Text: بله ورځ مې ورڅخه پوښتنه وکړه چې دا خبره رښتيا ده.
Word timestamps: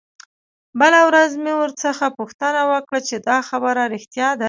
بله 0.79 0.99
ورځ 1.09 1.31
مې 1.43 1.53
ورڅخه 1.61 2.07
پوښتنه 2.17 2.61
وکړه 2.71 2.99
چې 3.07 3.15
دا 3.27 3.37
خبره 3.49 3.83
رښتيا 3.93 4.29
ده. 4.37 4.39